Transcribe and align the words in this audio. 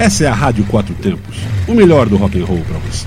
Essa 0.00 0.24
é 0.24 0.28
a 0.28 0.32
Rádio 0.32 0.64
Quatro 0.64 0.94
Tempos, 0.94 1.36
o 1.68 1.74
melhor 1.74 2.08
do 2.08 2.16
rock 2.16 2.40
and 2.40 2.46
roll 2.46 2.62
para 2.62 2.78
você. 2.78 3.06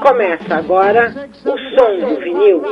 Começa 0.00 0.54
agora 0.54 1.28
o 1.44 1.58
som 1.76 2.08
do 2.08 2.20
vinil. 2.22 2.62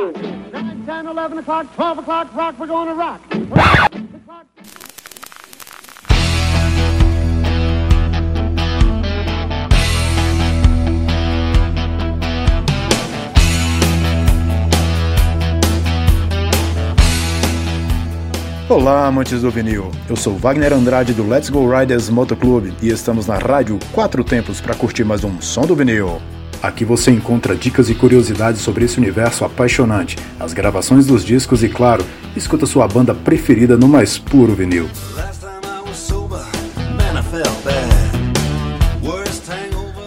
Olá, 18.73 19.05
amantes 19.05 19.43
do 19.43 19.51
vinil. 19.51 19.91
Eu 20.09 20.15
sou 20.15 20.35
Wagner 20.35 20.73
Andrade 20.73 21.13
do 21.13 21.29
Let's 21.29 21.47
Go 21.47 21.69
Riders 21.69 22.09
Motoclube 22.09 22.73
e 22.81 22.89
estamos 22.89 23.27
na 23.27 23.37
rádio 23.37 23.77
Quatro 23.91 24.23
Tempos 24.23 24.59
para 24.59 24.73
curtir 24.73 25.03
mais 25.03 25.23
um 25.23 25.39
som 25.39 25.61
do 25.61 25.75
vinil. 25.75 26.19
Aqui 26.59 26.83
você 26.83 27.11
encontra 27.11 27.55
dicas 27.55 27.91
e 27.91 27.93
curiosidades 27.93 28.61
sobre 28.61 28.85
esse 28.85 28.97
universo 28.97 29.45
apaixonante, 29.45 30.17
as 30.39 30.53
gravações 30.53 31.05
dos 31.05 31.23
discos 31.23 31.61
e, 31.61 31.69
claro, 31.69 32.03
escuta 32.35 32.65
sua 32.65 32.87
banda 32.87 33.13
preferida 33.13 33.77
no 33.77 33.87
mais 33.87 34.17
puro 34.17 34.55
vinil. 34.55 34.89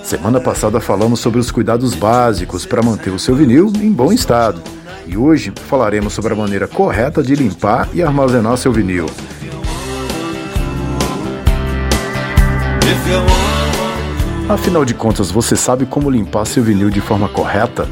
Semana 0.03 0.41
passada 0.41 0.80
falamos 0.80 1.20
sobre 1.20 1.39
os 1.39 1.53
cuidados 1.53 1.95
básicos 1.95 2.67
para 2.67 2.83
manter 2.83 3.11
o 3.11 3.19
seu 3.19 3.37
vinil 3.37 3.73
em 3.80 3.92
bom 3.92 4.12
estado. 4.12 4.61
E 5.06 5.16
hoje 5.16 5.52
falaremos 5.69 6.12
sobre 6.12 6.33
a 6.33 6.37
maneira 6.37 6.66
correta 6.66 7.23
de 7.23 7.34
limpar 7.34 7.88
e 7.95 8.03
armazenar 8.03 8.56
seu 8.56 8.72
vinil. 8.72 9.06
Afinal 14.48 14.84
de 14.84 14.95
contas, 14.95 15.30
você 15.30 15.56
sabe 15.56 15.86
como 15.86 16.11
limpar 16.11 16.45
seu 16.45 16.62
vinil 16.62 16.91
de 16.91 17.00
forma 17.00 17.28
correta? 17.28 17.89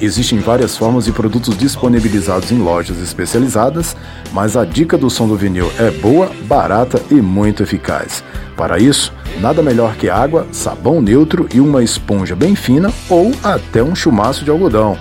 Existem 0.00 0.38
várias 0.38 0.76
formas 0.76 1.08
e 1.08 1.12
produtos 1.12 1.56
disponibilizados 1.56 2.52
em 2.52 2.58
lojas 2.58 2.98
especializadas, 2.98 3.96
mas 4.32 4.56
a 4.56 4.64
dica 4.64 4.96
do 4.96 5.10
som 5.10 5.26
do 5.26 5.36
vinil 5.36 5.70
é 5.78 5.90
boa, 5.90 6.30
barata 6.44 7.02
e 7.10 7.14
muito 7.14 7.62
eficaz. 7.62 8.22
Para 8.56 8.78
isso, 8.78 9.12
nada 9.40 9.62
melhor 9.62 9.96
que 9.96 10.08
água, 10.08 10.46
sabão 10.52 11.02
neutro 11.02 11.48
e 11.52 11.60
uma 11.60 11.82
esponja 11.82 12.36
bem 12.36 12.54
fina 12.54 12.92
ou 13.08 13.32
até 13.42 13.82
um 13.82 13.94
chumaço 13.94 14.44
de 14.44 14.50
algodão. 14.50 14.96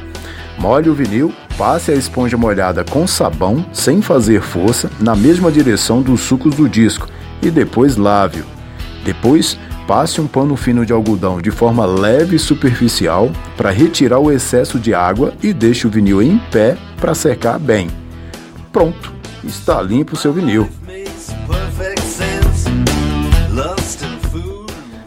Molhe 0.58 0.90
o 0.90 0.94
vinil, 0.94 1.32
passe 1.58 1.92
a 1.92 1.96
esponja 1.96 2.38
molhada 2.38 2.84
com 2.84 3.08
sabão, 3.08 3.66
sem 3.74 4.02
fazer 4.02 4.42
força, 4.42 4.92
na 5.00 5.16
mesma 5.16 5.52
direção 5.52 6.02
dos 6.02 6.22
sucos 6.22 6.56
do 6.56 6.70
disco 6.70 7.08
e 7.42 7.50
depois 7.50 7.98
lave-o. 7.98 8.46
Depois, 9.04 9.58
passe 9.88 10.22
um 10.22 10.28
pano 10.28 10.56
fino 10.56 10.86
de 10.86 10.94
algodão 10.94 11.42
de 11.42 11.50
forma 11.50 11.86
leve 11.86 12.36
e 12.36 12.40
superficial 12.40 13.32
para 13.56 13.72
retirar 13.72 14.20
o 14.20 14.32
excesso 14.32 14.78
de 14.78 14.94
água 14.94 15.34
e 15.42 15.52
deixe 15.52 15.88
o 15.88 15.90
vinil 15.90 16.22
em 16.22 16.38
pé 16.52 16.78
para 17.00 17.16
secar 17.16 17.58
bem. 17.58 17.90
Pronto, 18.72 19.12
está 19.44 19.82
limpo 19.82 20.14
o 20.14 20.18
seu 20.18 20.32
vinil. 20.32 20.70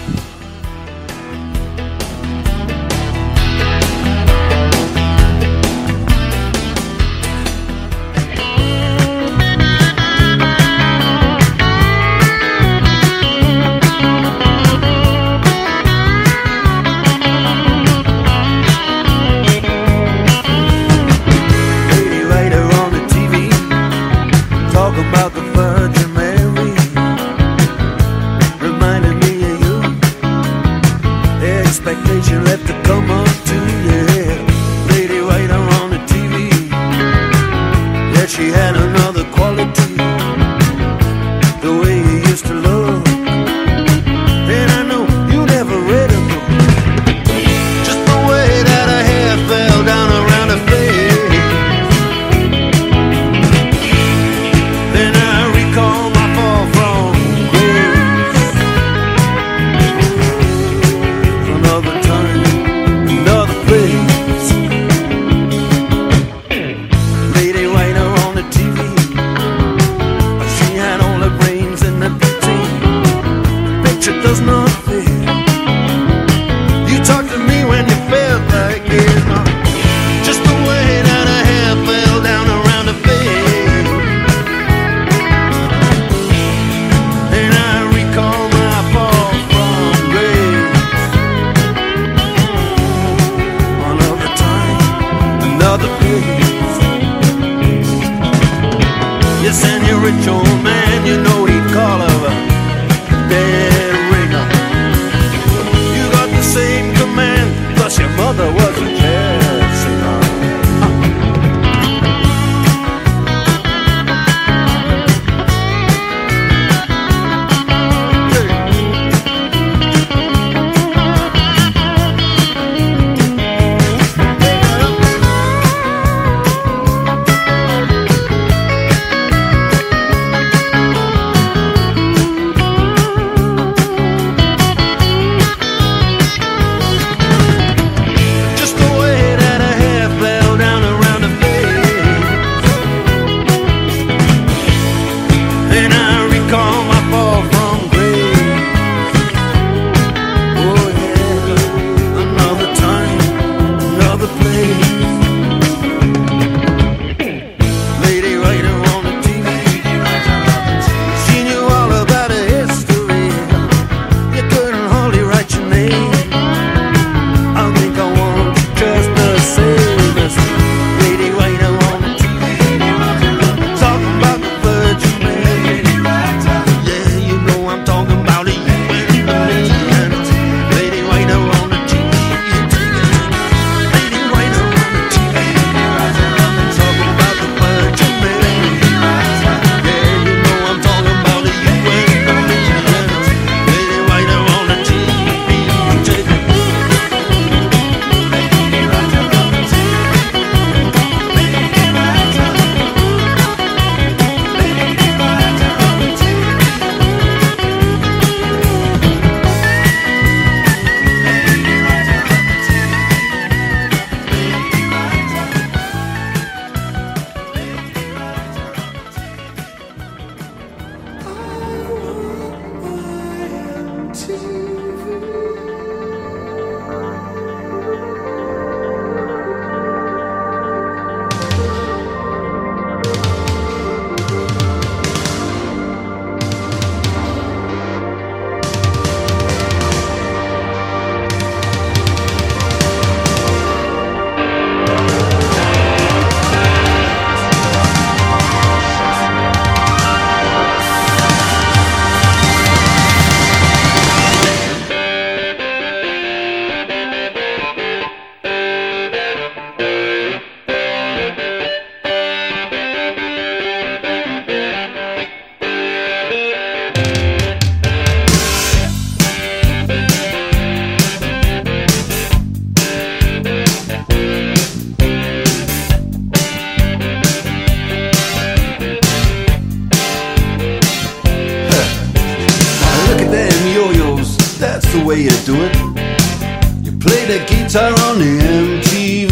on 287.95 288.19
MTV. 288.19 289.31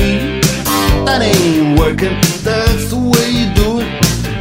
That 1.06 1.20
ain't 1.22 1.78
working, 1.78 2.16
that's 2.42 2.90
the 2.90 2.96
way 2.96 3.28
you 3.38 3.46
do 3.54 3.80
it. 3.80 3.90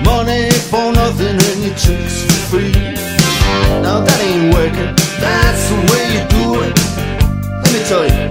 Money 0.06 0.52
for 0.70 0.92
nothing 0.92 1.38
and 1.50 1.64
your 1.64 1.76
chicks 1.76 2.24
for 2.24 2.40
free. 2.50 2.72
Now 3.82 4.02
that 4.02 4.20
ain't 4.22 4.54
working, 4.54 4.96
that's 5.20 5.64
the 5.70 5.78
way 5.90 6.04
you 6.16 6.24
do 6.38 6.46
it. 6.66 6.74
Let 7.64 7.74
me 7.74 7.80
tell 7.90 8.06
you. 8.06 8.31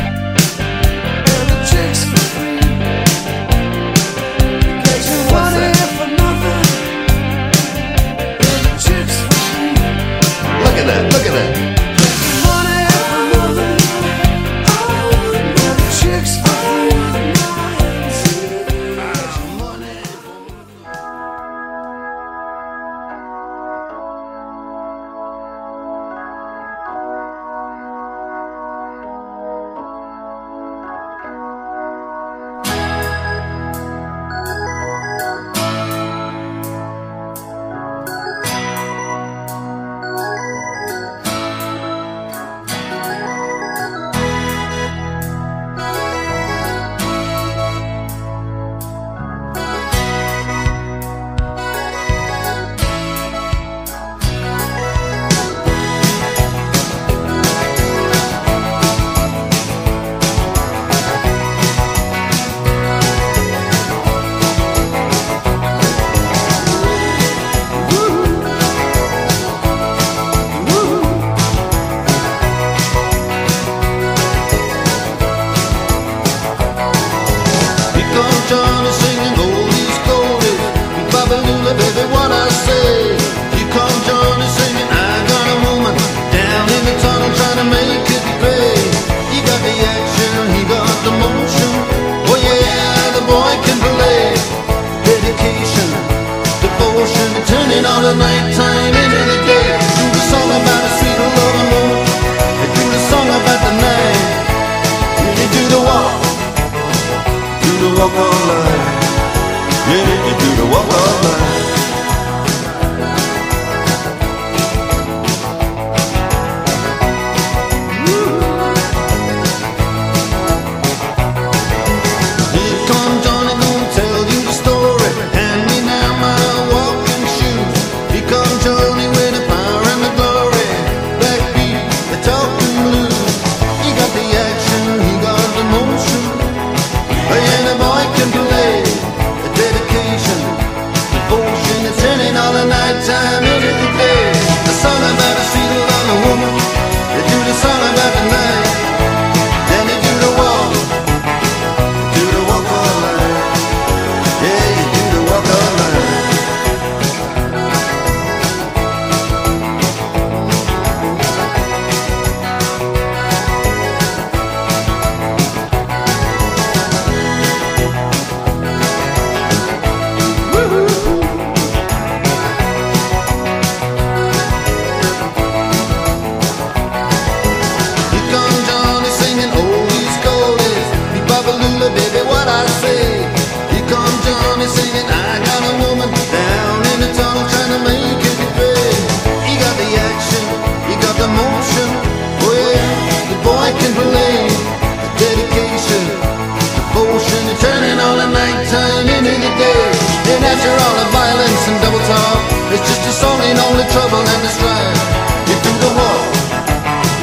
And 200.29 200.43
after 200.45 200.69
all 200.69 200.95
the 201.01 201.07
violence 201.09 201.63
and 201.67 201.77
double 201.81 202.03
talk, 202.05 202.39
it's 202.73 202.85
just 202.85 203.03
a 203.09 203.13
song 203.21 203.37
ain't 203.41 203.59
only 203.59 203.85
trouble 203.89 204.21
and 204.21 204.43
strife. 204.53 205.01
You 205.49 205.55
do 205.65 205.71
the 205.81 205.91
walk, 205.97 206.25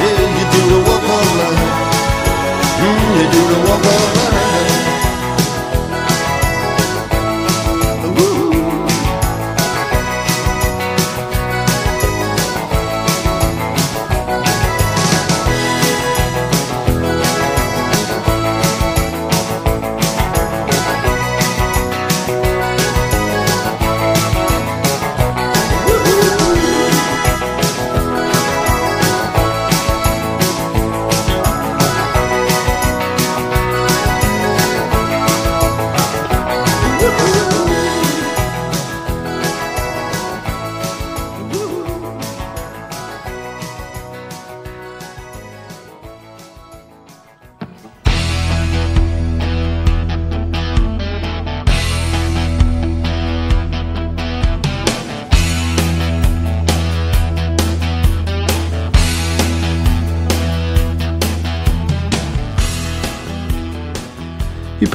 yeah, 0.03 0.37
you 0.37 0.45
do 0.53 0.61
the 0.73 0.79
walk 0.87 1.05
of 1.07 1.27
life. 1.39 1.63
Mm, 2.79 3.09
you 3.19 3.27
do 3.31 3.41
the 3.53 3.59
walk 3.69 3.85
of 3.85 3.98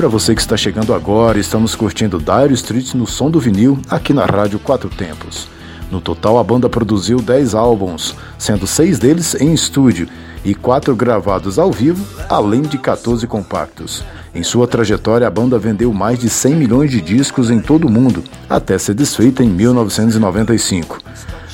para 0.05 0.11
você 0.11 0.35
que 0.35 0.41
está 0.43 0.55
chegando 0.55 0.93
agora, 0.93 1.39
estamos 1.39 1.75
curtindo 1.75 2.19
Dire 2.19 2.53
Street 2.53 2.93
no 2.93 3.07
som 3.07 3.31
do 3.31 3.41
vinil 3.41 3.79
aqui 3.89 4.13
na 4.13 4.27
Rádio 4.27 4.59
Quatro 4.59 4.91
Tempos. 4.91 5.49
No 5.91 5.99
total, 5.99 6.39
a 6.39 6.45
banda 6.45 6.69
produziu 6.69 7.23
10 7.23 7.55
álbuns, 7.55 8.15
sendo 8.37 8.67
seis 8.67 8.99
deles 8.99 9.35
em 9.35 9.55
estúdio 9.55 10.07
e 10.45 10.55
quatro 10.55 10.95
gravados 10.95 11.59
ao 11.59 11.73
vivo, 11.73 12.05
além 12.29 12.61
de 12.61 12.77
14 12.77 13.27
compactos. 13.27 14.05
Em 14.35 14.43
sua 14.43 14.69
trajetória, 14.69 15.27
a 15.27 15.31
banda 15.31 15.59
vendeu 15.59 15.91
mais 15.91 16.19
de 16.19 16.29
100 16.29 16.55
milhões 16.55 16.91
de 16.91 17.01
discos 17.01 17.49
em 17.49 17.59
todo 17.59 17.87
o 17.87 17.91
mundo, 17.91 18.23
até 18.47 18.77
ser 18.77 18.93
desfeita 18.93 19.43
em 19.43 19.49
1995. 19.49 20.99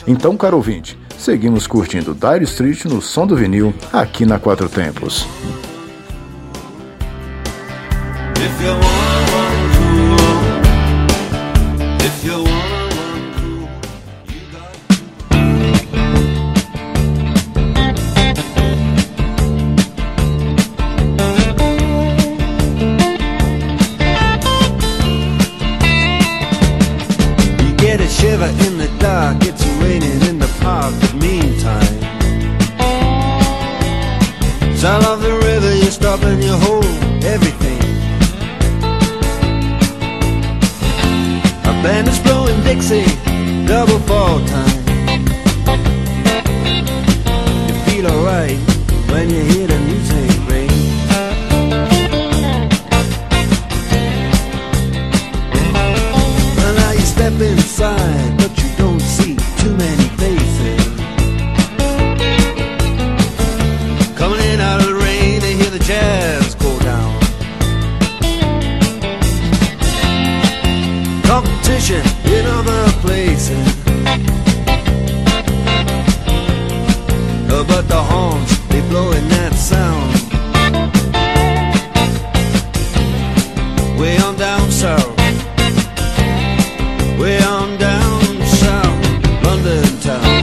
Então, 0.09 0.37
caro 0.37 0.57
ouvinte, 0.57 0.99
seguimos 1.17 1.69
curtindo 1.69 2.17
Dire 2.17 2.43
Street 2.43 2.85
no 2.87 3.01
som 3.01 3.29
do 3.29 3.37
vinil 3.37 3.73
aqui 3.93 4.27
na 4.27 4.41
Quatro 4.41 4.69
Tempos. 4.69 5.25
If 8.43 8.63
you 8.63 8.71
wanna 8.71 9.10
down 84.71 84.99
south. 84.99 85.19
Way 87.19 87.43
on 87.43 87.77
down 87.79 88.47
south, 88.47 89.45
London 89.45 90.01
town. 90.01 90.43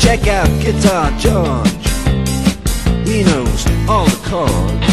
Check 0.00 0.26
out 0.28 0.48
Guitar 0.60 1.10
George. 1.18 1.86
He 3.06 3.24
knows 3.24 3.66
all 3.88 4.06
the 4.06 4.20
chords. 4.28 4.86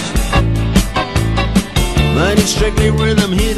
It's 2.35 2.51
strictly 2.51 2.89
rhythm, 2.89 3.31
he 3.31 3.52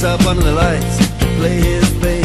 gets 0.00 0.04
up 0.04 0.26
under 0.28 0.44
the 0.44 0.52
lights 0.52 0.98
to 1.18 1.26
play 1.38 1.56
his 1.56 1.88
thing. 2.02 2.24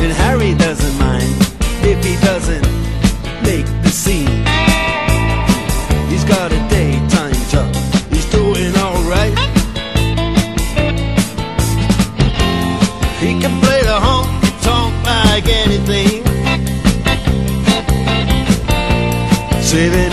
And 0.00 0.12
Harry 0.12 0.54
doesn't 0.54 0.98
mind 0.98 1.34
if 1.82 2.04
he 2.04 2.14
doesn't 2.26 2.66
make 3.42 3.64
the 3.82 3.88
scene. 3.88 4.44
He's 6.10 6.24
got 6.24 6.52
a 6.52 6.60
daytime 6.68 7.40
job, 7.48 7.74
he's 8.10 8.30
doing 8.30 8.74
alright. 8.76 9.38
He 13.18 13.40
can 13.40 13.54
play 13.60 13.80
the 13.82 13.98
honky 14.06 14.52
tonk 14.62 14.92
like 15.06 15.48
anything. 15.48 16.22
Saving 19.62 20.09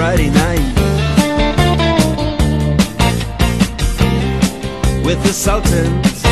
Friday 0.00 0.30
night. 0.30 0.74
With 5.04 5.22
the 5.22 5.30
Sultans. 5.30 6.22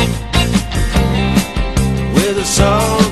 With 2.15 2.35
the 2.37 2.43
sultans 2.43 3.08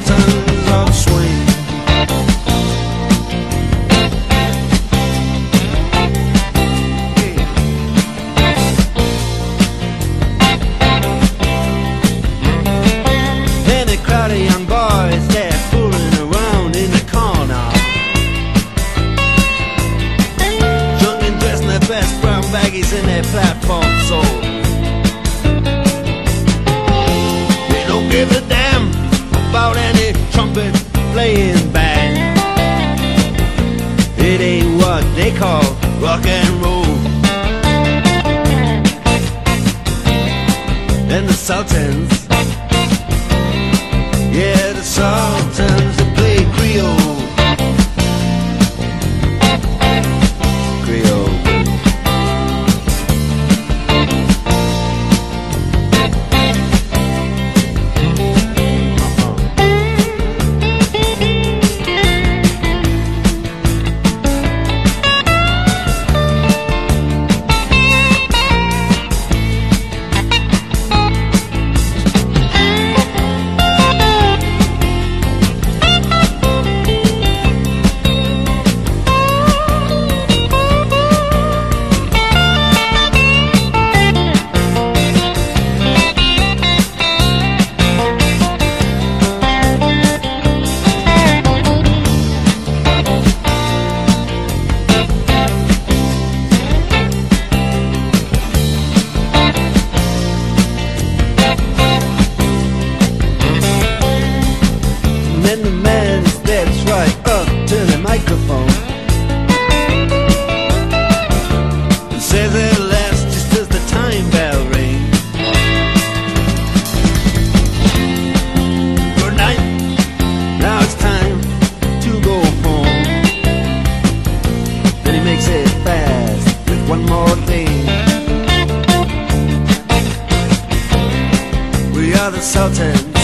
consultant. 132.58 133.17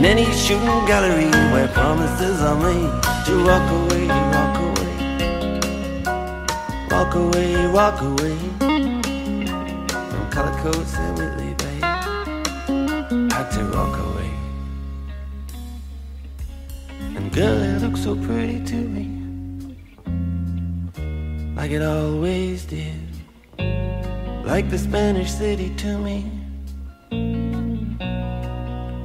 in 0.00 0.06
any 0.06 0.24
shooting 0.32 0.86
gallery 0.86 1.28
where 1.52 1.68
promises 1.68 2.40
are 2.40 2.56
made 2.56 2.90
to 3.26 3.44
walk 3.44 3.70
away, 3.80 4.06
walk 4.32 4.56
away, 4.68 4.94
walk 6.90 7.14
away, 7.16 7.66
walk 7.68 8.00
away 8.00 8.38
from 10.08 10.30
color 10.30 10.56
coats 10.62 10.96
and 10.96 11.18
Whitley 11.18 11.52
Bay. 11.58 11.80
Had 13.34 13.50
to 13.50 13.62
walk 13.76 13.98
away. 14.08 14.30
And 17.14 17.30
girl, 17.30 17.60
it 17.60 17.82
looked 17.82 17.98
so 17.98 18.16
pretty 18.16 18.64
to 18.64 18.76
me, 18.76 19.06
like 21.54 21.72
it 21.72 21.82
always 21.82 22.64
did, 22.64 23.06
like 24.46 24.70
the 24.70 24.78
Spanish 24.78 25.30
city 25.30 25.74
to 25.76 25.98
me 25.98 26.39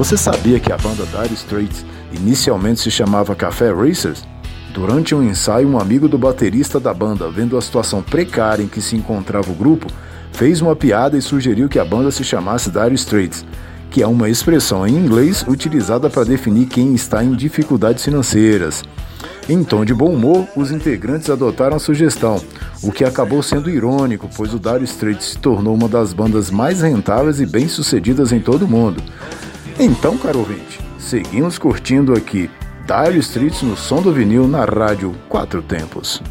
Você 0.00 0.16
sabia 0.16 0.58
que 0.58 0.72
a 0.72 0.78
banda 0.78 1.04
Dire 1.04 1.34
Straits 1.34 1.84
inicialmente 2.10 2.80
se 2.80 2.90
chamava 2.90 3.34
Café 3.34 3.70
Racers? 3.70 4.24
Durante 4.72 5.14
um 5.14 5.22
ensaio, 5.22 5.68
um 5.68 5.78
amigo 5.78 6.08
do 6.08 6.16
baterista 6.16 6.80
da 6.80 6.94
banda, 6.94 7.30
vendo 7.30 7.54
a 7.54 7.60
situação 7.60 8.02
precária 8.02 8.62
em 8.62 8.66
que 8.66 8.80
se 8.80 8.96
encontrava 8.96 9.52
o 9.52 9.54
grupo, 9.54 9.88
fez 10.32 10.62
uma 10.62 10.74
piada 10.74 11.18
e 11.18 11.20
sugeriu 11.20 11.68
que 11.68 11.78
a 11.78 11.84
banda 11.84 12.10
se 12.10 12.24
chamasse 12.24 12.70
Dire 12.70 12.94
Straits, 12.94 13.44
que 13.90 14.02
é 14.02 14.06
uma 14.06 14.30
expressão 14.30 14.86
em 14.86 14.96
inglês 14.96 15.44
utilizada 15.46 16.08
para 16.08 16.24
definir 16.24 16.64
quem 16.64 16.94
está 16.94 17.22
em 17.22 17.34
dificuldades 17.34 18.02
financeiras. 18.02 18.82
Em 19.50 19.62
tom 19.62 19.84
de 19.84 19.92
bom 19.92 20.14
humor, 20.14 20.48
os 20.56 20.70
integrantes 20.70 21.28
adotaram 21.28 21.76
a 21.76 21.78
sugestão, 21.78 22.42
o 22.82 22.90
que 22.90 23.04
acabou 23.04 23.42
sendo 23.42 23.68
irônico, 23.68 24.30
pois 24.34 24.54
o 24.54 24.58
Dire 24.58 24.84
Straits 24.84 25.26
se 25.26 25.38
tornou 25.38 25.74
uma 25.74 25.88
das 25.88 26.14
bandas 26.14 26.50
mais 26.50 26.80
rentáveis 26.80 27.38
e 27.38 27.44
bem-sucedidas 27.44 28.32
em 28.32 28.40
todo 28.40 28.64
o 28.64 28.68
mundo. 28.68 29.02
Então, 29.82 30.18
caro 30.18 30.40
ouvinte, 30.40 30.78
seguimos 30.98 31.56
curtindo 31.56 32.12
aqui 32.12 32.50
Dire 32.84 33.18
Straits 33.20 33.62
no 33.62 33.74
som 33.74 34.02
do 34.02 34.12
vinil 34.12 34.46
na 34.46 34.66
rádio 34.66 35.14
Quatro 35.26 35.62
Tempos. 35.62 36.22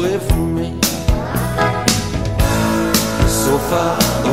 away 0.00 0.18
from 0.18 0.54
me. 0.54 0.80
So 3.28 3.58
far 3.68 4.29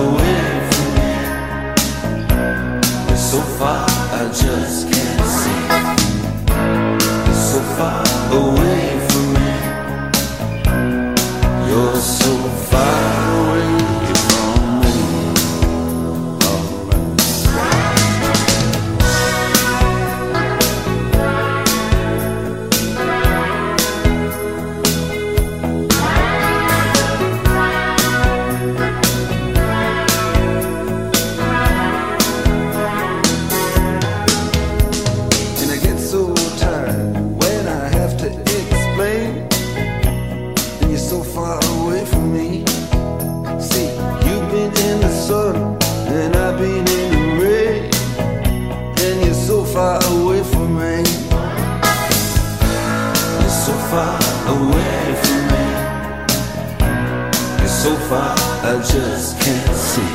so 57.87 57.95
far 58.09 58.35
I 58.63 58.73
just 58.79 59.39
can't 59.39 59.75
see. 59.75 60.11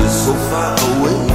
You're 0.00 0.08
so 0.08 0.34
far 0.50 0.74
away. 0.98 1.29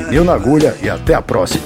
Vinil 0.06 0.24
na 0.24 0.36
agulha 0.36 0.74
e 0.82 0.90
até 0.90 1.16
a 1.16 1.22
próxima. 1.22 1.66